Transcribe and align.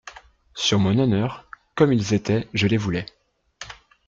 Sur 0.55 0.79
mon 0.79 0.97
honneur, 0.97 1.47
comme 1.75 1.93
ils 1.93 2.15
étaient 2.15 2.47
je 2.55 2.65
les 2.65 2.77
voulais. 2.77 3.05